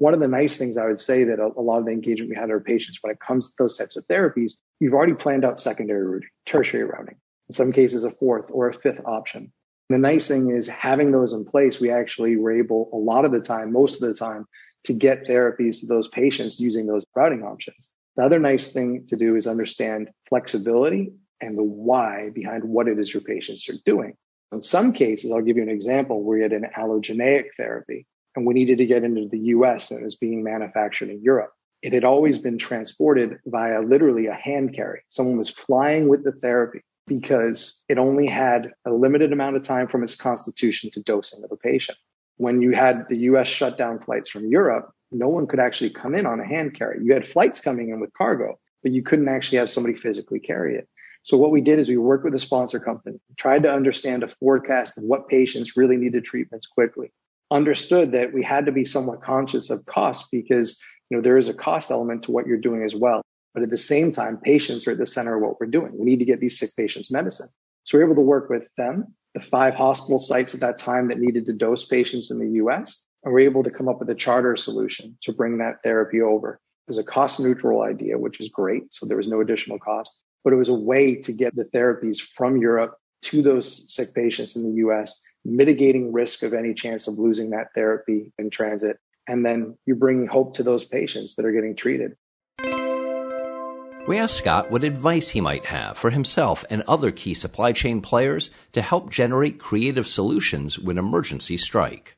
one 0.00 0.14
of 0.14 0.20
the 0.20 0.28
nice 0.28 0.56
things 0.56 0.78
I 0.78 0.86
would 0.86 0.98
say 0.98 1.24
that 1.24 1.38
a, 1.38 1.50
a, 1.58 1.60
lot 1.60 1.78
of 1.78 1.84
the 1.84 1.92
engagement 1.92 2.30
we 2.30 2.34
had 2.34 2.44
with 2.44 2.52
our 2.52 2.60
patients 2.60 2.98
when 3.02 3.12
it 3.12 3.20
comes 3.20 3.50
to 3.50 3.54
those 3.58 3.76
types 3.76 3.98
of 3.98 4.08
therapies, 4.08 4.54
you've 4.80 4.94
already 4.94 5.12
planned 5.12 5.44
out 5.44 5.60
secondary 5.60 6.06
routing, 6.06 6.28
tertiary 6.46 6.84
routing, 6.84 7.16
in 7.50 7.52
some 7.52 7.70
cases 7.70 8.04
a 8.04 8.10
fourth 8.10 8.50
or 8.50 8.70
a 8.70 8.74
fifth 8.74 9.02
option. 9.04 9.52
The 9.90 9.98
nice 9.98 10.26
thing 10.26 10.56
is 10.56 10.66
having 10.66 11.12
those 11.12 11.34
in 11.34 11.44
place, 11.44 11.80
we 11.80 11.90
actually 11.90 12.38
were 12.38 12.58
able 12.58 12.88
a 12.94 12.96
lot 12.96 13.26
of 13.26 13.32
the 13.32 13.40
time, 13.40 13.74
most 13.74 14.02
of 14.02 14.08
the 14.08 14.14
time, 14.14 14.46
to 14.84 14.94
get 14.94 15.26
therapies 15.28 15.80
to 15.80 15.86
those 15.86 16.08
patients 16.08 16.58
using 16.58 16.86
those 16.86 17.04
routing 17.14 17.42
options. 17.42 17.92
The 18.20 18.26
other 18.26 18.38
nice 18.38 18.70
thing 18.70 19.06
to 19.06 19.16
do 19.16 19.34
is 19.34 19.46
understand 19.46 20.10
flexibility 20.28 21.14
and 21.40 21.56
the 21.56 21.64
why 21.64 22.28
behind 22.34 22.64
what 22.64 22.86
it 22.86 22.98
is 22.98 23.14
your 23.14 23.22
patients 23.22 23.66
are 23.70 23.80
doing. 23.86 24.12
In 24.52 24.60
some 24.60 24.92
cases, 24.92 25.32
I'll 25.32 25.40
give 25.40 25.56
you 25.56 25.62
an 25.62 25.70
example 25.70 26.22
where 26.22 26.36
we 26.36 26.42
had 26.42 26.52
an 26.52 26.66
allogeneic 26.76 27.44
therapy 27.56 28.06
and 28.36 28.44
we 28.44 28.52
needed 28.52 28.76
to 28.76 28.84
get 28.84 29.04
into 29.04 29.26
the 29.30 29.38
US 29.38 29.90
and 29.90 30.02
it 30.02 30.04
was 30.04 30.16
being 30.16 30.44
manufactured 30.44 31.08
in 31.08 31.22
Europe. 31.22 31.54
It 31.80 31.94
had 31.94 32.04
always 32.04 32.36
been 32.36 32.58
transported 32.58 33.38
via 33.46 33.80
literally 33.80 34.26
a 34.26 34.34
hand 34.34 34.74
carry. 34.76 35.00
Someone 35.08 35.38
was 35.38 35.48
flying 35.48 36.06
with 36.06 36.22
the 36.22 36.32
therapy 36.32 36.82
because 37.06 37.82
it 37.88 37.96
only 37.96 38.26
had 38.26 38.74
a 38.84 38.92
limited 38.92 39.32
amount 39.32 39.56
of 39.56 39.62
time 39.62 39.88
from 39.88 40.02
its 40.02 40.14
constitution 40.14 40.90
to 40.90 41.02
dosing 41.04 41.42
of 41.42 41.52
a 41.52 41.56
patient. 41.56 41.96
When 42.36 42.60
you 42.60 42.72
had 42.72 43.08
the 43.08 43.16
US 43.30 43.48
shut 43.48 43.78
down 43.78 43.98
flights 43.98 44.28
from 44.28 44.44
Europe, 44.44 44.92
no 45.12 45.28
one 45.28 45.46
could 45.46 45.60
actually 45.60 45.90
come 45.90 46.14
in 46.14 46.26
on 46.26 46.40
a 46.40 46.46
hand 46.46 46.74
carry. 46.74 47.02
You 47.02 47.14
had 47.14 47.26
flights 47.26 47.60
coming 47.60 47.90
in 47.90 48.00
with 48.00 48.12
cargo, 48.12 48.58
but 48.82 48.92
you 48.92 49.02
couldn't 49.02 49.28
actually 49.28 49.58
have 49.58 49.70
somebody 49.70 49.94
physically 49.94 50.40
carry 50.40 50.76
it. 50.76 50.88
So 51.22 51.36
what 51.36 51.50
we 51.50 51.60
did 51.60 51.78
is 51.78 51.88
we 51.88 51.98
worked 51.98 52.24
with 52.24 52.34
a 52.34 52.38
sponsor 52.38 52.80
company, 52.80 53.20
tried 53.36 53.64
to 53.64 53.72
understand 53.72 54.22
a 54.22 54.28
forecast 54.40 54.96
of 54.96 55.04
what 55.04 55.28
patients 55.28 55.76
really 55.76 55.96
needed 55.96 56.24
treatments 56.24 56.66
quickly, 56.66 57.12
understood 57.50 58.12
that 58.12 58.32
we 58.32 58.42
had 58.42 58.66
to 58.66 58.72
be 58.72 58.84
somewhat 58.84 59.22
conscious 59.22 59.68
of 59.70 59.84
cost 59.84 60.28
because, 60.30 60.80
you 61.10 61.16
know, 61.16 61.22
there 61.22 61.36
is 61.36 61.48
a 61.48 61.54
cost 61.54 61.90
element 61.90 62.22
to 62.22 62.30
what 62.30 62.46
you're 62.46 62.56
doing 62.56 62.82
as 62.84 62.94
well. 62.94 63.22
But 63.52 63.64
at 63.64 63.70
the 63.70 63.78
same 63.78 64.12
time, 64.12 64.38
patients 64.38 64.86
are 64.86 64.92
at 64.92 64.98
the 64.98 65.06
center 65.06 65.36
of 65.36 65.42
what 65.42 65.60
we're 65.60 65.66
doing. 65.66 65.98
We 65.98 66.04
need 66.04 66.20
to 66.20 66.24
get 66.24 66.40
these 66.40 66.58
sick 66.58 66.70
patients 66.76 67.10
medicine. 67.10 67.48
So 67.84 67.98
we're 67.98 68.04
able 68.04 68.14
to 68.14 68.22
work 68.22 68.48
with 68.48 68.68
them, 68.76 69.14
the 69.34 69.40
five 69.40 69.74
hospital 69.74 70.18
sites 70.18 70.54
at 70.54 70.60
that 70.60 70.78
time 70.78 71.08
that 71.08 71.18
needed 71.18 71.46
to 71.46 71.52
dose 71.52 71.84
patients 71.84 72.30
in 72.30 72.38
the 72.38 72.62
US, 72.64 73.06
and 73.24 73.32
we're 73.32 73.40
able 73.40 73.62
to 73.62 73.70
come 73.70 73.88
up 73.88 73.98
with 73.98 74.10
a 74.10 74.14
charter 74.14 74.56
solution 74.56 75.16
to 75.22 75.32
bring 75.32 75.58
that 75.58 75.82
therapy 75.82 76.20
over. 76.20 76.60
It 76.88 76.90
was 76.90 76.98
a 76.98 77.04
cost 77.04 77.40
neutral 77.40 77.82
idea, 77.82 78.18
which 78.18 78.38
was 78.38 78.48
great. 78.48 78.92
So 78.92 79.06
there 79.06 79.16
was 79.16 79.28
no 79.28 79.40
additional 79.40 79.78
cost 79.78 80.20
but 80.44 80.52
it 80.52 80.56
was 80.56 80.68
a 80.68 80.74
way 80.74 81.16
to 81.16 81.32
get 81.32 81.54
the 81.54 81.64
therapies 81.64 82.20
from 82.20 82.56
Europe 82.56 82.96
to 83.22 83.42
those 83.42 83.92
sick 83.94 84.14
patients 84.14 84.56
in 84.56 84.62
the 84.64 84.76
US, 84.86 85.22
mitigating 85.44 86.12
risk 86.12 86.42
of 86.42 86.54
any 86.54 86.72
chance 86.72 87.06
of 87.06 87.18
losing 87.18 87.50
that 87.50 87.68
therapy 87.74 88.32
in 88.38 88.50
transit. 88.50 88.98
And 89.28 89.44
then 89.44 89.76
you're 89.84 89.96
bringing 89.96 90.26
hope 90.26 90.54
to 90.54 90.62
those 90.62 90.84
patients 90.84 91.34
that 91.34 91.44
are 91.44 91.52
getting 91.52 91.76
treated. 91.76 92.16
We 94.08 94.16
asked 94.16 94.38
Scott 94.38 94.70
what 94.70 94.82
advice 94.82 95.28
he 95.28 95.40
might 95.42 95.66
have 95.66 95.98
for 95.98 96.10
himself 96.10 96.64
and 96.70 96.82
other 96.88 97.12
key 97.12 97.34
supply 97.34 97.72
chain 97.72 98.00
players 98.00 98.50
to 98.72 98.80
help 98.80 99.10
generate 99.10 99.58
creative 99.58 100.08
solutions 100.08 100.78
when 100.78 100.96
emergencies 100.96 101.62
strike. 101.62 102.16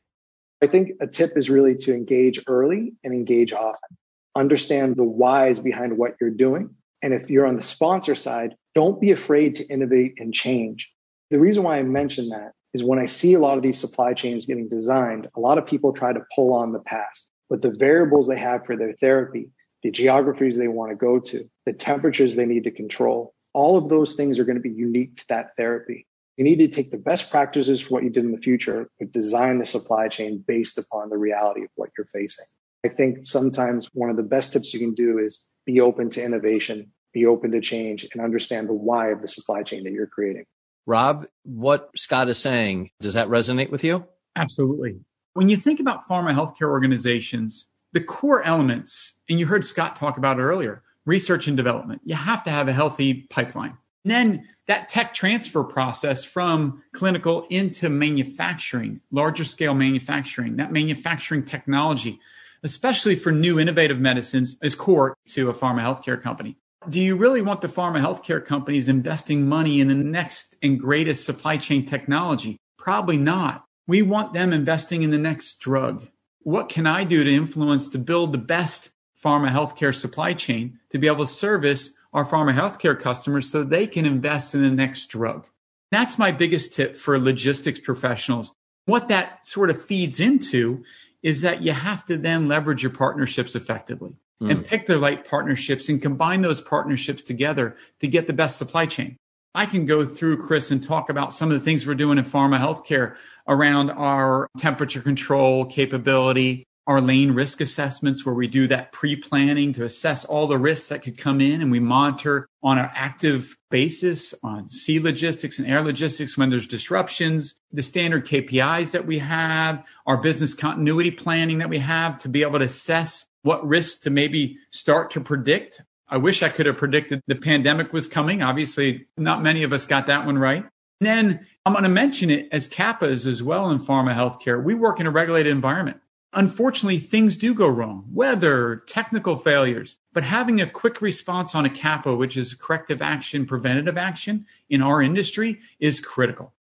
I 0.63 0.67
think 0.67 0.91
a 1.01 1.07
tip 1.07 1.37
is 1.37 1.49
really 1.49 1.75
to 1.75 1.93
engage 1.93 2.41
early 2.47 2.93
and 3.03 3.13
engage 3.13 3.53
often. 3.53 3.97
Understand 4.35 4.95
the 4.95 5.03
whys 5.03 5.59
behind 5.59 5.97
what 5.97 6.15
you're 6.19 6.29
doing 6.29 6.75
and 7.03 7.13
if 7.13 7.29
you're 7.29 7.45
on 7.45 7.57
the 7.57 7.61
sponsor 7.61 8.15
side, 8.15 8.55
don't 8.73 8.99
be 8.99 9.11
afraid 9.11 9.55
to 9.55 9.67
innovate 9.67 10.13
and 10.17 10.33
change. 10.33 10.89
The 11.29 11.39
reason 11.39 11.63
why 11.63 11.77
I 11.77 11.83
mention 11.83 12.29
that 12.29 12.53
is 12.73 12.81
when 12.81 12.97
I 12.97 13.07
see 13.07 13.33
a 13.33 13.39
lot 13.39 13.57
of 13.57 13.63
these 13.63 13.77
supply 13.77 14.13
chains 14.13 14.45
getting 14.45 14.69
designed, 14.69 15.27
a 15.35 15.39
lot 15.41 15.57
of 15.57 15.67
people 15.67 15.91
try 15.91 16.13
to 16.13 16.25
pull 16.33 16.53
on 16.53 16.71
the 16.71 16.79
past, 16.79 17.29
but 17.49 17.61
the 17.61 17.75
variables 17.77 18.27
they 18.27 18.39
have 18.39 18.65
for 18.65 18.77
their 18.77 18.93
therapy, 18.93 19.49
the 19.83 19.91
geographies 19.91 20.57
they 20.57 20.69
want 20.69 20.91
to 20.91 20.95
go 20.95 21.19
to, 21.19 21.43
the 21.65 21.73
temperatures 21.73 22.37
they 22.37 22.45
need 22.45 22.63
to 22.63 22.71
control, 22.71 23.33
all 23.53 23.77
of 23.77 23.89
those 23.89 24.15
things 24.15 24.39
are 24.39 24.45
going 24.45 24.55
to 24.55 24.61
be 24.61 24.71
unique 24.71 25.17
to 25.17 25.25
that 25.27 25.55
therapy. 25.57 26.07
You 26.37 26.43
need 26.43 26.57
to 26.57 26.67
take 26.67 26.89
the 26.89 26.97
best 26.97 27.29
practices 27.29 27.81
for 27.81 27.89
what 27.89 28.03
you 28.03 28.09
did 28.09 28.25
in 28.25 28.31
the 28.31 28.39
future, 28.39 28.89
but 28.99 29.11
design 29.11 29.59
the 29.59 29.65
supply 29.65 30.07
chain 30.07 30.43
based 30.45 30.77
upon 30.77 31.09
the 31.09 31.17
reality 31.17 31.63
of 31.63 31.69
what 31.75 31.89
you're 31.97 32.07
facing. 32.07 32.45
I 32.83 32.89
think 32.89 33.25
sometimes 33.25 33.87
one 33.93 34.09
of 34.09 34.17
the 34.17 34.23
best 34.23 34.53
tips 34.53 34.73
you 34.73 34.79
can 34.79 34.93
do 34.93 35.19
is 35.19 35.45
be 35.65 35.79
open 35.79 36.09
to 36.11 36.23
innovation, 36.23 36.91
be 37.13 37.25
open 37.25 37.51
to 37.51 37.61
change, 37.61 38.07
and 38.11 38.21
understand 38.21 38.67
the 38.67 38.73
why 38.73 39.11
of 39.11 39.21
the 39.21 39.27
supply 39.27 39.63
chain 39.63 39.83
that 39.83 39.93
you're 39.93 40.07
creating. 40.07 40.45
Rob, 40.85 41.27
what 41.43 41.91
Scott 41.95 42.27
is 42.27 42.39
saying, 42.39 42.89
does 42.99 43.13
that 43.13 43.27
resonate 43.27 43.69
with 43.69 43.83
you? 43.83 44.05
Absolutely. 44.35 44.99
When 45.33 45.49
you 45.49 45.55
think 45.55 45.79
about 45.79 46.07
pharma 46.07 46.33
healthcare 46.33 46.69
organizations, 46.69 47.67
the 47.93 48.01
core 48.01 48.43
elements, 48.43 49.19
and 49.29 49.39
you 49.39 49.45
heard 49.45 49.63
Scott 49.63 49.95
talk 49.95 50.17
about 50.17 50.39
it 50.39 50.41
earlier, 50.41 50.83
research 51.05 51.47
and 51.47 51.55
development. 51.55 52.01
You 52.03 52.15
have 52.15 52.43
to 52.43 52.49
have 52.49 52.67
a 52.67 52.73
healthy 52.73 53.27
pipeline. 53.29 53.77
Then 54.05 54.47
that 54.67 54.87
tech 54.87 55.13
transfer 55.13 55.63
process 55.63 56.23
from 56.23 56.83
clinical 56.93 57.45
into 57.49 57.89
manufacturing, 57.89 59.01
larger 59.11 59.45
scale 59.45 59.73
manufacturing, 59.73 60.57
that 60.57 60.71
manufacturing 60.71 61.45
technology 61.45 62.19
especially 62.63 63.15
for 63.15 63.31
new 63.31 63.59
innovative 63.59 63.99
medicines, 63.99 64.57
is 64.61 64.73
core 64.73 65.15
to 65.27 65.49
a 65.49 65.53
pharma 65.53 65.81
healthcare 65.81 66.19
company. 66.19 66.57
Do 66.89 66.99
you 66.99 67.15
really 67.15 67.41
want 67.41 67.61
the 67.61 67.67
pharma 67.67 68.01
healthcare 68.01 68.43
companies 68.43 68.89
investing 68.89 69.47
money 69.47 69.79
in 69.79 69.87
the 69.87 69.95
next 69.95 70.57
and 70.61 70.79
greatest 70.79 71.25
supply 71.25 71.57
chain 71.57 71.85
technology? 71.85 72.57
Probably 72.77 73.17
not. 73.17 73.65
We 73.87 74.01
want 74.01 74.33
them 74.33 74.51
investing 74.51 75.01
in 75.01 75.09
the 75.09 75.17
next 75.17 75.59
drug. 75.59 76.07
What 76.39 76.69
can 76.69 76.87
I 76.87 77.03
do 77.03 77.23
to 77.23 77.33
influence 77.33 77.87
to 77.89 77.99
build 77.99 78.33
the 78.33 78.37
best 78.37 78.91
pharma 79.21 79.49
healthcare 79.49 79.95
supply 79.95 80.33
chain 80.33 80.79
to 80.89 80.97
be 80.97 81.07
able 81.07 81.25
to 81.25 81.31
service 81.31 81.91
our 82.13 82.25
pharma 82.25 82.53
healthcare 82.53 82.99
customers 82.99 83.49
so 83.49 83.63
they 83.63 83.87
can 83.87 84.05
invest 84.05 84.53
in 84.53 84.61
the 84.61 84.69
next 84.69 85.07
drug? 85.07 85.47
That's 85.91 86.17
my 86.17 86.31
biggest 86.31 86.73
tip 86.73 86.95
for 86.95 87.19
logistics 87.19 87.79
professionals. 87.79 88.53
What 88.85 89.07
that 89.09 89.45
sort 89.45 89.69
of 89.69 89.81
feeds 89.81 90.19
into 90.19 90.83
is 91.21 91.41
that 91.41 91.61
you 91.61 91.71
have 91.71 92.03
to 92.05 92.17
then 92.17 92.47
leverage 92.47 92.83
your 92.83 92.91
partnerships 92.91 93.55
effectively 93.55 94.13
mm. 94.41 94.51
and 94.51 94.65
pick 94.65 94.85
the 94.85 94.99
right 94.99 95.25
partnerships 95.25 95.89
and 95.89 96.01
combine 96.01 96.41
those 96.41 96.61
partnerships 96.61 97.21
together 97.21 97.75
to 98.01 98.07
get 98.07 98.27
the 98.27 98.33
best 98.33 98.57
supply 98.57 98.85
chain. 98.85 99.17
I 99.55 99.67
can 99.67 99.85
go 99.85 100.05
through, 100.05 100.45
Chris, 100.45 100.71
and 100.71 100.81
talk 100.81 101.09
about 101.09 101.31
some 101.31 101.51
of 101.51 101.59
the 101.59 101.63
things 101.63 101.85
we're 101.85 101.93
doing 101.93 102.17
in 102.17 102.25
pharma 102.25 102.59
healthcare 102.59 103.15
around 103.47 103.91
our 103.91 104.47
temperature 104.57 105.01
control 105.01 105.65
capability, 105.65 106.65
our 106.85 106.99
lane 106.99 107.31
risk 107.31 107.61
assessments 107.61 108.25
where 108.25 108.35
we 108.35 108.47
do 108.47 108.67
that 108.67 108.91
pre-planning 108.91 109.71
to 109.73 109.85
assess 109.85 110.25
all 110.25 110.47
the 110.47 110.57
risks 110.57 110.89
that 110.89 111.01
could 111.01 111.17
come 111.17 111.39
in 111.39 111.61
and 111.61 111.71
we 111.71 111.79
monitor 111.79 112.49
on 112.61 112.77
an 112.77 112.89
active 112.93 113.57
basis 113.71 114.33
on 114.43 114.67
sea 114.67 114.99
logistics 114.99 115.59
and 115.59 115.67
air 115.67 115.81
logistics 115.81 116.37
when 116.37 116.49
there's 116.49 116.67
disruptions, 116.67 117.55
the 117.71 117.81
standard 117.81 118.25
KPIs 118.25 118.91
that 118.91 119.05
we 119.05 119.19
have, 119.19 119.85
our 120.05 120.17
business 120.17 120.53
continuity 120.53 121.11
planning 121.11 121.59
that 121.59 121.69
we 121.69 121.79
have 121.79 122.17
to 122.19 122.29
be 122.29 122.41
able 122.41 122.59
to 122.59 122.65
assess 122.65 123.27
what 123.43 123.65
risks 123.65 123.99
to 123.99 124.09
maybe 124.09 124.57
start 124.71 125.11
to 125.11 125.21
predict. 125.21 125.81
I 126.09 126.17
wish 126.17 126.43
I 126.43 126.49
could 126.49 126.65
have 126.65 126.77
predicted 126.77 127.21
the 127.27 127.35
pandemic 127.35 127.93
was 127.93 128.07
coming. 128.07 128.41
Obviously, 128.41 129.07
not 129.17 129.41
many 129.41 129.63
of 129.63 129.71
us 129.73 129.85
got 129.85 130.07
that 130.07 130.25
one 130.25 130.37
right. 130.37 130.65
And 130.99 131.07
then 131.07 131.47
I'm 131.65 131.73
going 131.73 131.83
to 131.83 131.89
mention 131.89 132.29
it 132.29 132.47
as 132.51 132.67
CAPAs 132.67 133.25
as 133.25 133.41
well 133.41 133.71
in 133.71 133.79
pharma 133.79 134.15
healthcare. 134.15 134.61
We 134.61 134.75
work 134.75 134.99
in 134.99 135.07
a 135.07 135.11
regulated 135.11 135.51
environment 135.51 135.99
unfortunately, 136.33 136.99
things 136.99 137.37
do 137.37 137.53
go 137.53 137.67
wrong, 137.67 138.05
weather, 138.11 138.83
technical 138.87 139.35
failures. 139.35 139.97
But 140.13 140.23
having 140.23 140.61
a 140.61 140.69
quick 140.69 141.01
response 141.01 141.55
on 141.55 141.65
a 141.65 141.69
CAPA, 141.69 142.15
which 142.15 142.37
is 142.37 142.53
corrective 142.53 143.01
action, 143.01 143.45
preventative 143.45 143.97
action 143.97 144.45
in 144.69 144.81
our 144.81 145.01
industry, 145.01 145.59
is 145.79 145.99
critical. 145.99 146.53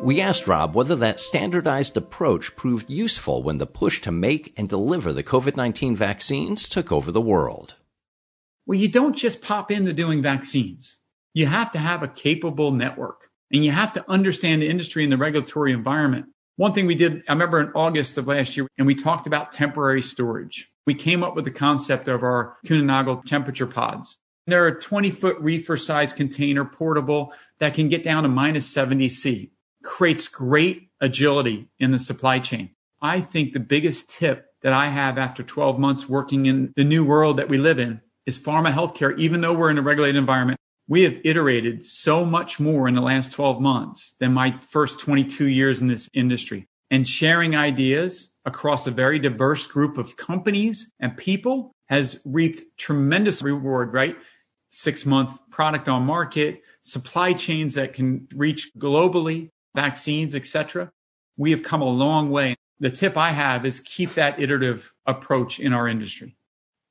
We 0.00 0.20
asked 0.20 0.46
Rob 0.46 0.76
whether 0.76 0.94
that 0.96 1.18
standardized 1.18 1.96
approach 1.96 2.54
proved 2.54 2.88
useful 2.88 3.42
when 3.42 3.58
the 3.58 3.66
push 3.66 4.00
to 4.02 4.12
make 4.12 4.54
and 4.56 4.68
deliver 4.68 5.12
the 5.12 5.24
COVID 5.24 5.56
19 5.56 5.96
vaccines 5.96 6.68
took 6.68 6.92
over 6.92 7.10
the 7.10 7.20
world. 7.20 7.74
Well, 8.64 8.78
you 8.78 8.88
don't 8.88 9.16
just 9.16 9.42
pop 9.42 9.72
into 9.72 9.92
doing 9.92 10.22
vaccines. 10.22 10.98
You 11.34 11.46
have 11.46 11.72
to 11.72 11.78
have 11.78 12.02
a 12.02 12.08
capable 12.08 12.70
network 12.70 13.30
and 13.50 13.64
you 13.64 13.72
have 13.72 13.92
to 13.94 14.04
understand 14.08 14.62
the 14.62 14.68
industry 14.68 15.02
and 15.02 15.12
the 15.12 15.16
regulatory 15.16 15.72
environment. 15.72 16.26
One 16.58 16.72
thing 16.72 16.86
we 16.86 16.96
did, 16.96 17.22
I 17.28 17.32
remember 17.34 17.60
in 17.60 17.70
August 17.76 18.18
of 18.18 18.26
last 18.26 18.56
year, 18.56 18.66
and 18.76 18.84
we 18.84 18.96
talked 18.96 19.28
about 19.28 19.52
temporary 19.52 20.02
storage. 20.02 20.68
We 20.88 20.94
came 20.94 21.22
up 21.22 21.36
with 21.36 21.44
the 21.44 21.52
concept 21.52 22.08
of 22.08 22.24
our 22.24 22.56
Kuehne 22.66 23.24
temperature 23.26 23.68
pods. 23.68 24.18
They're 24.48 24.66
a 24.66 24.80
20 24.80 25.10
foot 25.12 25.38
reefer 25.38 25.76
size 25.76 26.12
container, 26.12 26.64
portable, 26.64 27.32
that 27.60 27.74
can 27.74 27.88
get 27.88 28.02
down 28.02 28.24
to 28.24 28.28
minus 28.28 28.66
70 28.66 29.08
C. 29.08 29.52
Creates 29.84 30.26
great 30.26 30.88
agility 31.00 31.68
in 31.78 31.92
the 31.92 31.98
supply 32.00 32.40
chain. 32.40 32.70
I 33.00 33.20
think 33.20 33.52
the 33.52 33.60
biggest 33.60 34.10
tip 34.10 34.46
that 34.62 34.72
I 34.72 34.88
have 34.88 35.16
after 35.16 35.44
12 35.44 35.78
months 35.78 36.08
working 36.08 36.46
in 36.46 36.72
the 36.74 36.82
new 36.82 37.04
world 37.04 37.36
that 37.36 37.48
we 37.48 37.58
live 37.58 37.78
in 37.78 38.00
is 38.26 38.36
pharma 38.36 38.72
healthcare, 38.72 39.16
even 39.16 39.42
though 39.42 39.56
we're 39.56 39.70
in 39.70 39.78
a 39.78 39.82
regulated 39.82 40.16
environment, 40.16 40.58
we 40.88 41.02
have 41.02 41.16
iterated 41.22 41.84
so 41.84 42.24
much 42.24 42.58
more 42.58 42.88
in 42.88 42.94
the 42.94 43.02
last 43.02 43.32
12 43.32 43.60
months 43.60 44.16
than 44.18 44.32
my 44.32 44.58
first 44.70 44.98
22 44.98 45.46
years 45.46 45.82
in 45.82 45.86
this 45.86 46.08
industry 46.14 46.66
and 46.90 47.06
sharing 47.06 47.54
ideas 47.54 48.30
across 48.46 48.86
a 48.86 48.90
very 48.90 49.18
diverse 49.18 49.66
group 49.66 49.98
of 49.98 50.16
companies 50.16 50.90
and 50.98 51.16
people 51.16 51.72
has 51.88 52.18
reaped 52.24 52.62
tremendous 52.78 53.42
reward, 53.42 53.92
right? 53.92 54.16
Six 54.70 55.04
month 55.04 55.38
product 55.50 55.88
on 55.88 56.04
market, 56.04 56.62
supply 56.82 57.34
chains 57.34 57.74
that 57.74 57.92
can 57.92 58.26
reach 58.34 58.70
globally, 58.78 59.50
vaccines, 59.74 60.34
etc. 60.34 60.90
We 61.36 61.50
have 61.50 61.62
come 61.62 61.82
a 61.82 61.88
long 61.88 62.30
way. 62.30 62.56
The 62.80 62.90
tip 62.90 63.16
I 63.16 63.32
have 63.32 63.66
is 63.66 63.80
keep 63.80 64.14
that 64.14 64.40
iterative 64.40 64.92
approach 65.04 65.60
in 65.60 65.72
our 65.72 65.88
industry. 65.88 66.36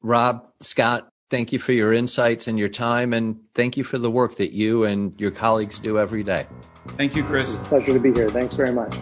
Rob, 0.01 0.48
Scott, 0.62 1.10
Thank 1.29 1.51
you 1.51 1.60
for 1.60 1.74
your 1.74 1.91
insights 1.91 2.48
and 2.48 2.57
your 2.57 2.69
time, 2.69 3.12
and 3.12 3.38
thank 3.53 3.75
you 3.75 3.84
for 3.84 3.98
the 3.98 4.10
work 4.10 4.38
that 4.38 4.53
you 4.53 4.86
and 4.86 5.19
your 5.19 5.31
colleagues 5.31 5.77
do 5.79 6.00
every 6.00 6.24
day. 6.24 6.48
Thank 6.96 7.15
you, 7.15 7.24
Chris. 7.24 7.50
It's 7.50 7.57
a 7.57 7.62
pleasure 7.63 7.93
to 7.93 8.00
be 8.00 8.13
here. 8.13 8.29
Thanks 8.29 8.55
very 8.55 8.72
much. 8.72 8.96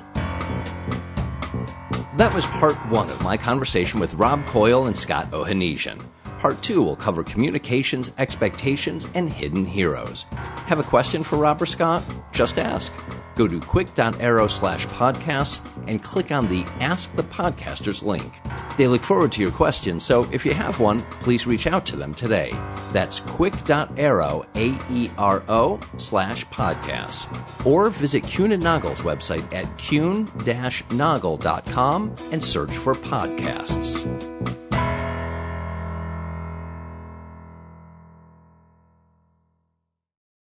That 2.18 2.34
was 2.34 2.46
part 2.46 2.76
one 2.90 3.10
of 3.10 3.22
my 3.22 3.38
conversation 3.38 4.00
with 4.00 4.16
Rob 4.16 4.44
Coyle 4.48 4.88
and 4.88 4.98
Scott 4.98 5.30
Ohanesian. 5.32 6.02
Part 6.40 6.62
two 6.64 6.82
will 6.82 6.96
cover 6.96 7.24
communications, 7.24 8.12
expectations, 8.18 9.08
and 9.14 9.30
hidden 9.30 9.66
heroes. 9.66 10.24
Have 10.68 10.80
a 10.80 10.84
question 10.84 11.24
for 11.24 11.38
Rob 11.38 11.62
or 11.62 11.66
Scott? 11.66 12.04
Just 12.32 12.58
ask. 12.58 12.94
Go 13.36 13.48
to 13.48 13.60
quick.aero 13.60 14.48
slash 14.48 14.88
podcasts 14.88 15.62
and 15.88 16.04
click 16.04 16.32
on 16.32 16.48
the 16.48 16.64
Ask 16.80 17.16
the 17.16 17.24
Podcasters 17.24 18.04
link. 18.04 18.40
They 18.78 18.88
look 18.88 19.02
forward 19.02 19.32
to 19.34 19.42
your 19.42 19.52
questions, 19.52 20.04
so 20.04 20.28
if 20.32 20.46
you 20.46 20.54
have 20.54 20.80
one, 20.80 21.00
please 21.22 21.46
reach 21.46 21.68
out 21.68 21.86
to 21.88 21.96
them 21.96 22.14
today. 22.14 22.52
That's 22.92 23.20
quick.aero, 23.20 24.46
A-E-R-O, 24.56 25.80
slash 25.98 26.46
podcasts. 26.48 27.66
Or 27.66 27.90
visit 27.90 28.24
and 28.24 28.64
Nagel's 28.64 29.02
website 29.02 29.52
at 29.54 29.66
kuehne-nagel.com 29.78 32.16
and 32.32 32.44
search 32.44 32.78
for 32.78 32.96
podcasts. 32.96 34.65